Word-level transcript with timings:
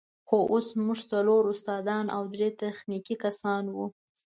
خو 0.27 0.37
اوس 0.53 0.67
موږ 0.85 0.99
څلور 1.11 1.43
استادان 1.53 2.05
او 2.15 2.21
درې 2.33 2.49
تخنیکي 2.61 3.15
کسان 3.23 3.63
وو. 3.75 3.85